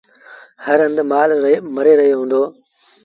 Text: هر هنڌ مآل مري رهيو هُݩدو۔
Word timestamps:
هر 0.65 0.79
هنڌ 0.85 0.97
مآل 1.11 1.29
مري 1.75 1.93
رهيو 1.99 2.19
هُݩدو۔ 2.21 2.43